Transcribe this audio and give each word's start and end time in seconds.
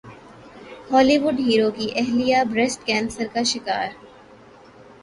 بولی 0.89 1.17
وڈ 1.23 1.37
ہیرو 1.47 1.69
کی 1.77 1.87
اہلیہ 1.99 2.39
بریسٹ 2.51 2.79
کینسر 2.87 3.27
کا 3.33 3.43
شکار 3.53 3.87